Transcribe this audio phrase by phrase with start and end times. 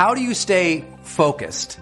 [0.00, 1.78] How do you stay focused?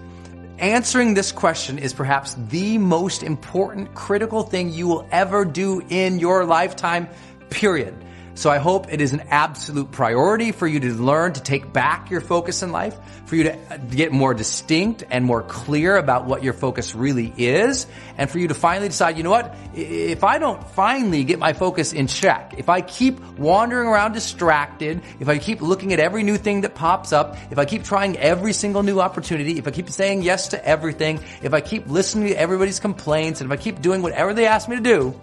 [0.57, 6.19] Answering this question is perhaps the most important critical thing you will ever do in
[6.19, 7.07] your lifetime,
[7.49, 7.95] period.
[8.39, 12.09] So I hope it is an absolute priority for you to learn to take back
[12.09, 16.23] your focus in life, for you to uh, get more distinct and more clear about
[16.23, 17.85] what your focus really is,
[18.17, 19.57] and for you to finally decide, you know what?
[19.75, 25.01] If I don't finally get my focus in check, if I keep wandering around distracted,
[25.19, 28.17] if I keep looking at every new thing that pops up, if I keep trying
[28.19, 32.29] every single new opportunity, if I keep saying yes to everything, if I keep listening
[32.29, 35.21] to everybody's complaints, and if I keep doing whatever they ask me to do,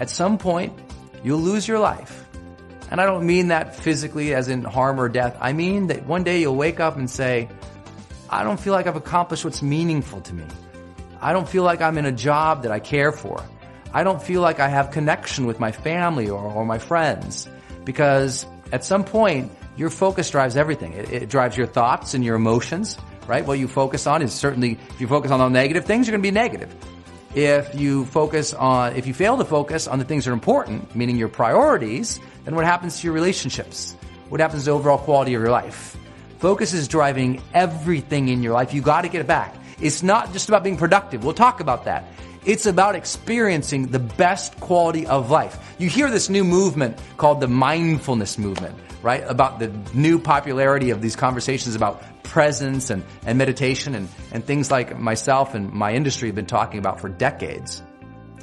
[0.00, 0.78] at some point,
[1.24, 2.25] you'll lose your life
[2.90, 5.36] and I don't mean that physically as in harm or death.
[5.40, 7.48] I mean that one day you'll wake up and say,
[8.30, 10.44] I don't feel like I've accomplished what's meaningful to me.
[11.20, 13.42] I don't feel like I'm in a job that I care for.
[13.92, 17.48] I don't feel like I have connection with my family or, or my friends
[17.84, 20.92] because at some point your focus drives everything.
[20.92, 23.44] It, it drives your thoughts and your emotions, right?
[23.44, 26.22] What you focus on is certainly, if you focus on the negative things, you're going
[26.22, 26.74] to be negative.
[27.36, 30.96] If you focus on, if you fail to focus on the things that are important,
[30.96, 33.94] meaning your priorities, then what happens to your relationships?
[34.30, 35.98] What happens to the overall quality of your life?
[36.38, 38.72] Focus is driving everything in your life.
[38.72, 39.54] You got to get it back.
[39.82, 41.24] It's not just about being productive.
[41.24, 42.04] We'll talk about that.
[42.46, 45.74] It's about experiencing the best quality of life.
[45.76, 49.22] You hear this new movement called the mindfulness movement, right?
[49.26, 54.70] About the new popularity of these conversations about presence and, and meditation and, and things
[54.70, 57.82] like myself and my industry have been talking about for decades.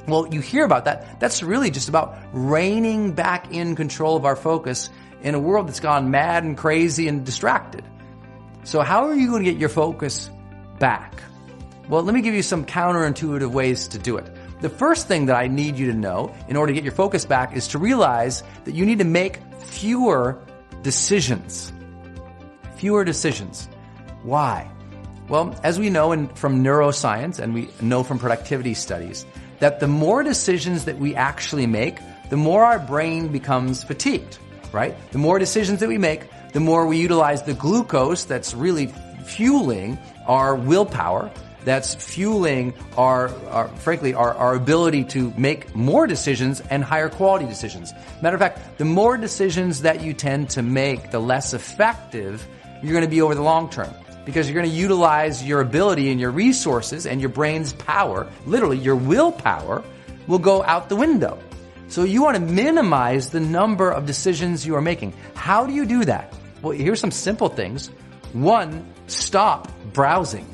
[0.06, 1.20] Well, you hear about that.
[1.20, 4.90] That's really just about reining back in control of our focus
[5.22, 7.84] in a world that's gone mad and crazy and distracted.
[8.64, 10.30] So how are you going to get your focus
[10.78, 11.22] back?
[11.88, 14.26] Well, let me give you some counterintuitive ways to do it.
[14.60, 17.24] The first thing that I need you to know in order to get your focus
[17.24, 20.38] back is to realize that you need to make fewer
[20.82, 21.72] decisions.
[22.76, 23.68] Fewer decisions.
[24.22, 24.70] Why?
[25.28, 29.24] Well, as we know in, from neuroscience and we know from productivity studies,
[29.60, 31.98] that the more decisions that we actually make,
[32.30, 34.38] the more our brain becomes fatigued,
[34.72, 34.94] right?
[35.12, 38.92] The more decisions that we make, the more we utilize the glucose that's really
[39.24, 41.30] fueling our willpower,
[41.64, 47.46] that's fueling our, our frankly, our, our ability to make more decisions and higher quality
[47.46, 47.92] decisions.
[48.22, 52.46] Matter of fact, the more decisions that you tend to make, the less effective
[52.82, 53.92] you're going to be over the long term
[54.24, 58.78] because you're going to utilize your ability and your resources and your brain's power, literally
[58.78, 59.82] your willpower,
[60.26, 61.38] will go out the window.
[61.88, 65.12] So you want to minimize the number of decisions you are making.
[65.34, 66.32] How do you do that?
[66.62, 67.88] Well, here's some simple things.
[68.32, 70.53] One, stop browsing.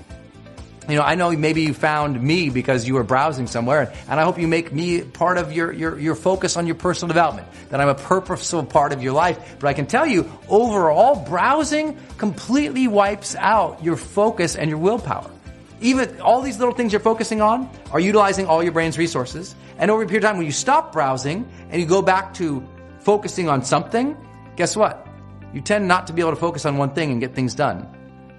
[0.88, 4.24] You know, I know maybe you found me because you were browsing somewhere, and I
[4.24, 7.80] hope you make me part of your, your, your focus on your personal development, that
[7.80, 9.56] I'm a purposeful part of your life.
[9.60, 15.30] But I can tell you, overall, browsing completely wipes out your focus and your willpower.
[15.80, 19.54] Even all these little things you're focusing on are utilizing all your brain's resources.
[19.78, 22.66] And over a period of time, when you stop browsing and you go back to
[23.00, 24.16] focusing on something,
[24.56, 25.06] guess what?
[25.54, 27.86] You tend not to be able to focus on one thing and get things done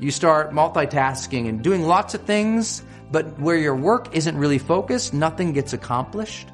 [0.01, 2.81] you start multitasking and doing lots of things,
[3.11, 6.49] but where your work isn't really focused, nothing gets accomplished.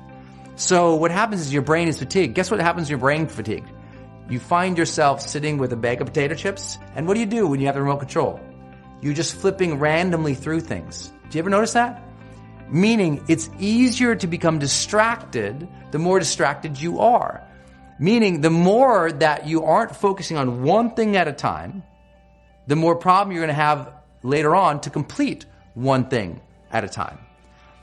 [0.58, 2.36] So what happens is your brain is fatigued.
[2.36, 3.70] Guess what happens your brain fatigued?
[4.30, 7.48] You find yourself sitting with a bag of potato chips, and what do you do
[7.48, 8.38] when you have the remote control?
[9.00, 11.14] You're just flipping randomly through things.
[11.30, 12.04] Do you ever notice that?
[12.70, 17.42] Meaning it's easier to become distracted the more distracted you are.
[17.98, 21.84] Meaning the more that you aren't focusing on one thing at a time,
[22.68, 23.92] the more problem you're going to have
[24.24, 26.42] later on to complete one thing
[26.72, 27.18] at a time.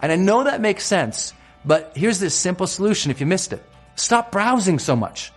[0.00, 1.33] And I know that makes sense,
[1.65, 3.62] but here's this simple solution if you missed it.
[3.97, 5.33] Stop browsing so much.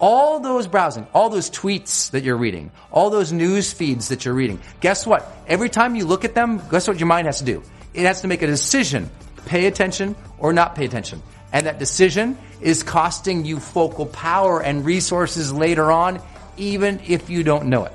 [0.00, 4.34] All those browsing, all those tweets that you're reading, all those news feeds that you're
[4.34, 5.30] reading, guess what?
[5.46, 7.62] Every time you look at them, guess what your mind has to do?
[7.94, 9.10] It has to make a decision.
[9.46, 11.22] Pay attention or not pay attention.
[11.52, 16.20] And that decision is costing you focal power and resources later on,
[16.56, 17.92] even if you don't know it.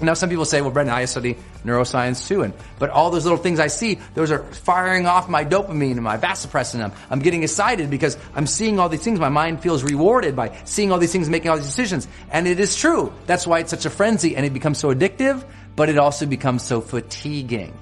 [0.00, 3.38] Now, some people say, well, Brendon, I study neuroscience too, and, but all those little
[3.38, 6.82] things I see, those are firing off my dopamine and my vasopressin.
[6.82, 9.20] I'm, I'm getting excited because I'm seeing all these things.
[9.20, 12.08] My mind feels rewarded by seeing all these things, making all these decisions.
[12.32, 13.12] And it is true.
[13.26, 15.44] That's why it's such a frenzy and it becomes so addictive,
[15.76, 17.72] but it also becomes so fatiguing.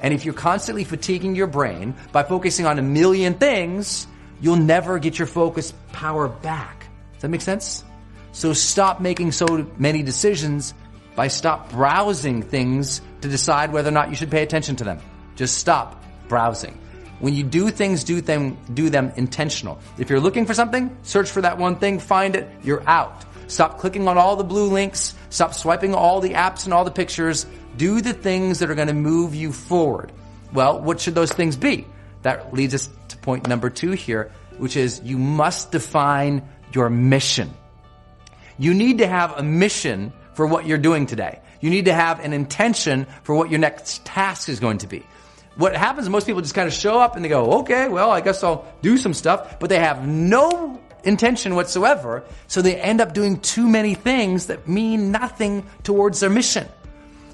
[0.00, 4.08] And if you're constantly fatiguing your brain by focusing on a million things,
[4.40, 6.88] you'll never get your focus power back.
[7.12, 7.84] Does that make sense?
[8.32, 9.46] So stop making so
[9.78, 10.74] many decisions
[11.14, 14.98] by stop browsing things to decide whether or not you should pay attention to them.
[15.36, 16.78] Just stop browsing.
[17.20, 19.78] When you do things, do them, do them intentional.
[19.96, 23.24] If you're looking for something, search for that one thing, find it, you're out.
[23.46, 25.14] Stop clicking on all the blue links.
[25.30, 27.46] Stop swiping all the apps and all the pictures.
[27.76, 30.10] Do the things that are going to move you forward.
[30.52, 31.86] Well, what should those things be?
[32.22, 36.42] That leads us to point number two here, which is you must define
[36.72, 37.52] your mission.
[38.58, 41.40] You need to have a mission for what you're doing today.
[41.60, 45.04] You need to have an intention for what your next task is going to be.
[45.56, 48.20] What happens, most people just kind of show up and they go, okay, well, I
[48.20, 52.24] guess I'll do some stuff, but they have no intention whatsoever.
[52.48, 56.66] So they end up doing too many things that mean nothing towards their mission.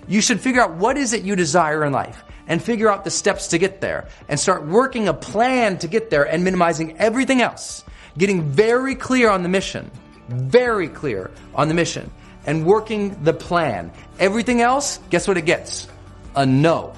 [0.09, 3.11] You should figure out what is it you desire in life and figure out the
[3.11, 7.41] steps to get there and start working a plan to get there and minimizing everything
[7.41, 7.85] else.
[8.17, 9.91] Getting very clear on the mission,
[10.29, 12.11] very clear on the mission
[12.49, 13.93] and working the plan.
[14.19, 15.87] Everything else, guess what it gets?
[16.35, 16.95] A no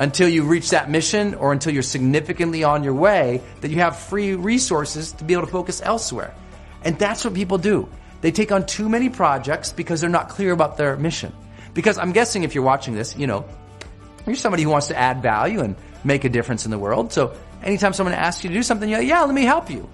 [0.00, 3.96] until you reach that mission or until you're significantly on your way that you have
[3.96, 6.34] free resources to be able to focus elsewhere.
[6.82, 7.88] And that's what people do.
[8.20, 11.32] They take on too many projects because they're not clear about their mission.
[11.72, 13.44] Because I'm guessing if you're watching this, you know,
[14.26, 17.12] you're somebody who wants to add value and make a difference in the world.
[17.12, 19.88] So anytime someone asks you to do something, you're like, yeah, let me help you.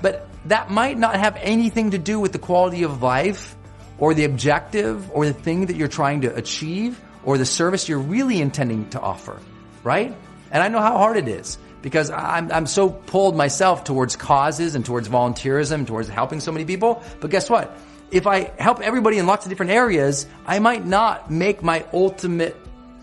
[0.00, 3.54] But that might not have anything to do with the quality of life
[3.98, 7.98] or the objective or the thing that you're trying to achieve or the service you're
[7.98, 9.38] really intending to offer,
[9.82, 10.14] right?
[10.50, 14.74] And I know how hard it is because I'm, I'm so pulled myself towards causes
[14.74, 17.02] and towards volunteerism, towards helping so many people.
[17.20, 17.76] But guess what?
[18.10, 22.56] If I help everybody in lots of different areas, I might not make my ultimate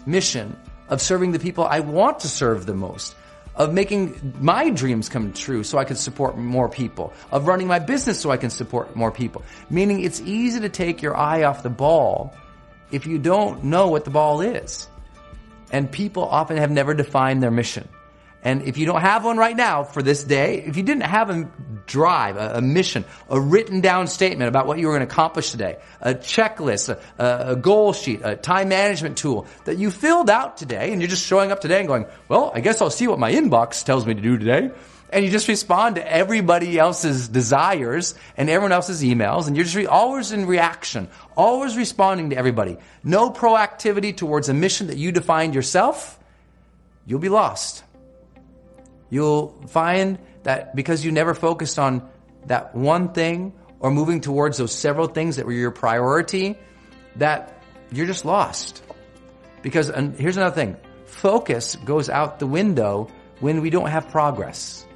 [0.05, 0.55] mission
[0.89, 3.15] of serving the people I want to serve the most
[3.56, 7.80] of making my dreams come true so I can support more people, of running my
[7.80, 9.44] business so I can support more people.
[9.69, 12.33] Meaning it's easy to take your eye off the ball
[12.92, 14.88] if you don't know what the ball is.
[15.71, 17.88] And people often have never defined their mission.
[18.43, 21.29] And if you don't have one right now for this day, if you didn't have
[21.29, 21.49] a
[21.85, 25.51] drive, a, a mission, a written down statement about what you were going to accomplish
[25.51, 26.89] today, a checklist,
[27.19, 31.09] a, a, goal sheet, a time management tool that you filled out today, and you're
[31.09, 34.05] just showing up today and going, well, I guess I'll see what my inbox tells
[34.05, 34.71] me to do today
[35.11, 39.75] and you just respond to everybody else's desires and everyone else's emails, and you're just
[39.75, 42.77] re- always in reaction, always responding to everybody.
[43.03, 46.17] No proactivity towards a mission that you defined yourself,
[47.05, 47.83] you'll be lost.
[49.11, 52.09] You'll find that because you never focused on
[52.47, 56.57] that one thing or moving towards those several things that were your priority,
[57.17, 57.61] that
[57.91, 58.81] you're just lost.
[59.61, 63.07] Because and here's another thing focus goes out the window
[63.39, 64.87] when we don't have progress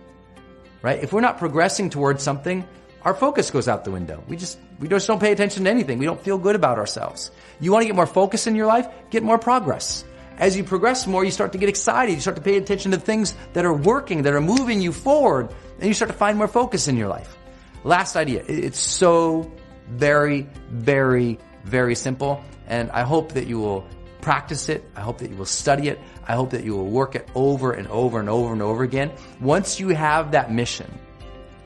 [0.85, 1.03] right?
[1.03, 2.63] If we're not progressing towards something,
[3.01, 4.23] our focus goes out the window.
[4.27, 5.97] We just, we just don't pay attention to anything.
[5.97, 7.31] We don't feel good about ourselves.
[7.59, 8.87] You want to get more focus in your life?
[9.09, 10.05] Get more progress.
[10.37, 12.13] As you progress more, you start to get excited.
[12.13, 15.53] You start to pay attention to things that are working, that are moving you forward,
[15.79, 17.37] and you start to find more focus in your life.
[17.83, 18.43] Last idea.
[18.47, 19.51] It's so
[19.87, 22.43] very, very, very simple.
[22.67, 23.87] And I hope that you will
[24.21, 24.83] practice it.
[24.95, 25.99] I hope that you will study it.
[26.27, 29.11] I hope that you will work it over and over and over and over again.
[29.39, 30.91] Once you have that mission,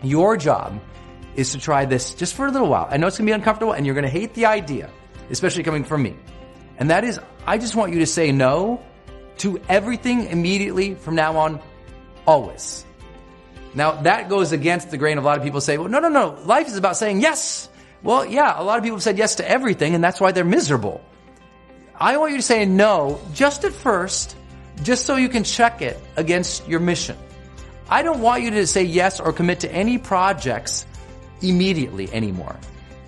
[0.03, 0.79] your job
[1.35, 2.87] is to try this just for a little while.
[2.91, 4.89] I know it's going to be uncomfortable and you're going to hate the idea,
[5.29, 6.17] especially coming from me.
[6.79, 8.81] And that is, I just want you to say no
[9.39, 11.59] to everything immediately from now on,
[12.25, 12.85] always.
[13.75, 16.39] Now, that goes against the grain a lot of people say, well, no, no, no.
[16.45, 17.69] Life is about saying yes.
[18.01, 20.45] Well, yeah, a lot of people have said yes to everything and that's why they're
[20.45, 21.03] miserable.
[21.95, 24.37] I want you to say no just at first,
[24.83, 27.17] just so you can check it against your mission.
[27.89, 30.85] I don't want you to say yes or commit to any projects
[31.41, 32.57] immediately anymore.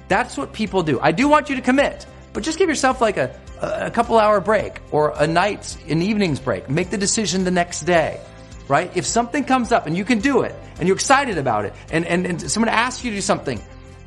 [0.09, 0.99] That's what people do.
[0.99, 4.39] I do want you to commit, but just give yourself like a, a couple hour
[4.41, 6.69] break or a night, an evening's break.
[6.69, 8.19] Make the decision the next day,
[8.67, 8.91] right?
[8.95, 12.05] If something comes up and you can do it and you're excited about it and,
[12.05, 13.61] and, and someone asks you to do something,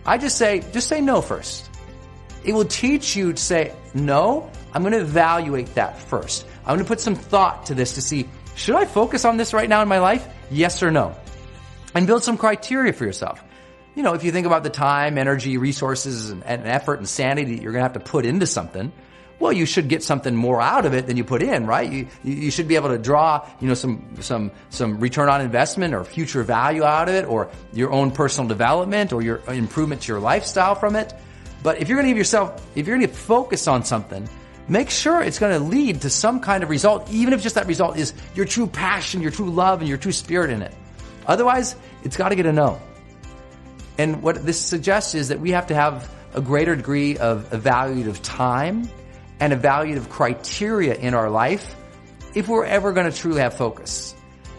[0.05, 1.71] I just say, just say no first.
[2.45, 6.47] It will teach you to say no I'm going to evaluate that first.
[6.63, 9.55] I'm going to put some thought to this to see, should I focus on this
[9.55, 10.27] right now in my life?
[10.51, 11.15] Yes or no?
[11.95, 13.43] And build some criteria for yourself.
[13.95, 17.55] You know, if you think about the time, energy, resources, and, and effort and sanity
[17.55, 18.93] that you're going to have to put into something,
[19.39, 21.91] well, you should get something more out of it than you put in, right?
[21.91, 25.95] You, you should be able to draw, you know, some, some, some return on investment
[25.95, 30.13] or future value out of it or your own personal development or your improvement to
[30.13, 31.13] your lifestyle from it.
[31.63, 34.29] But if you're going to give yourself, if you're going to focus on something,
[34.69, 37.67] make sure it's going to lead to some kind of result, even if just that
[37.67, 40.75] result is your true passion, your true love, and your true spirit in it.
[41.27, 42.81] Otherwise, it's got to get a no.
[43.99, 48.21] And what this suggests is that we have to have a greater degree of evaluative
[48.23, 48.89] time
[49.41, 51.77] and evaluative criteria in our life
[52.35, 54.15] if we're ever going to truly have focus.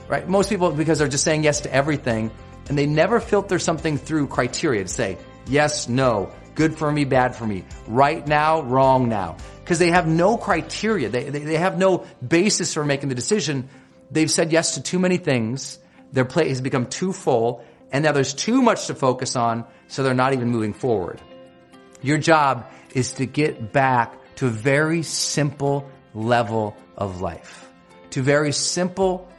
[0.07, 0.27] Right?
[0.27, 2.31] Most people, because they're just saying yes to everything,
[2.69, 5.17] and they never filter something through criteria to say,
[5.47, 9.37] yes, no, good for me, bad for me, right now, wrong now.
[9.59, 11.09] Because they have no criteria.
[11.09, 13.67] They, they, they have no basis for making the decision.
[14.11, 15.79] They've said yes to too many things.
[16.11, 20.03] Their plate has become too full and now there's too much to focus on, so
[20.03, 21.21] they're not even moving forward.
[22.01, 27.69] Your job is to get back to a very simple level of life,
[28.11, 29.29] to very simple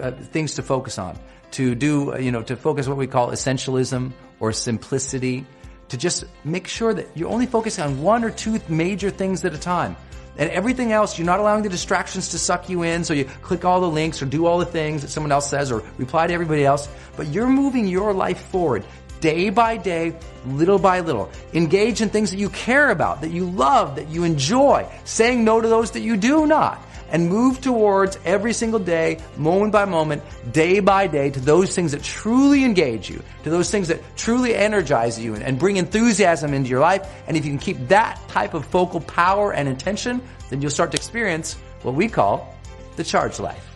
[0.00, 1.18] uh, things to focus on,
[1.52, 5.46] to do, uh, you know, to focus what we call essentialism or simplicity,
[5.88, 9.54] to just make sure that you're only focusing on one or two major things at
[9.54, 9.96] a time.
[10.36, 13.04] And everything else, you're not allowing the distractions to suck you in.
[13.04, 15.70] So you click all the links or do all the things that someone else says
[15.70, 16.88] or reply to everybody else.
[17.16, 18.84] But you're moving your life forward
[19.24, 20.14] day by day,
[20.46, 21.30] little by little.
[21.54, 25.62] Engage in things that you care about, that you love, that you enjoy, saying no
[25.62, 26.78] to those that you do not
[27.10, 31.92] and move towards every single day, moment by moment, day by day, to those things
[31.92, 36.68] that truly engage you, to those things that truly energize you and, bring enthusiasm into
[36.68, 37.08] your life.
[37.26, 40.90] And if you can keep that type of focal power and intention, then you'll start
[40.90, 42.54] to experience what we call
[42.96, 43.73] the charged life.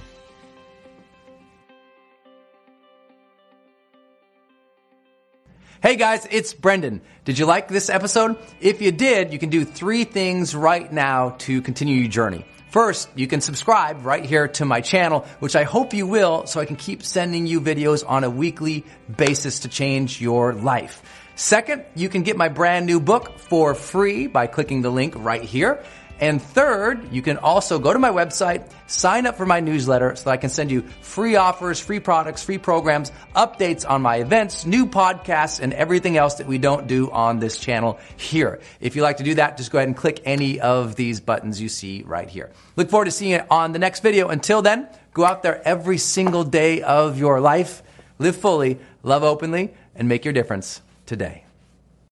[5.81, 7.01] Hey guys, it's Brendon.
[7.25, 8.37] Did you like this episode?
[8.61, 12.45] If you did, you can do three things right now to continue your journey.
[12.71, 16.59] First, you can subscribe right here to my channel, which I hope you will so
[16.59, 21.01] I can keep sending you videos on a weekly basis to change your life.
[21.37, 25.45] Second, you can get my brand new book for free by clicking the link right
[25.45, 25.85] here.
[26.21, 30.25] And third, you can also go to my website, sign up for my newsletter so
[30.25, 34.67] that I can send you free offers, free products, free programs, updates on my events,
[34.67, 38.61] new podcasts, and everything else that we don't do on this channel here.
[38.81, 41.61] If you like to do that, just go ahead and click any of these buttons
[41.61, 42.51] you see right here.
[42.75, 44.29] Look forward to seeing you on the next video.
[44.29, 47.83] Until then, go out there every single day of your life,
[48.19, 51.45] live fully, love openly, and make your difference today.